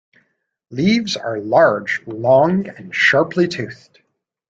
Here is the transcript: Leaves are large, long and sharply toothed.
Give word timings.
Leaves 0.71 1.15
are 1.15 1.39
large, 1.39 2.01
long 2.07 2.67
and 2.67 2.95
sharply 2.95 3.47
toothed. 3.47 3.99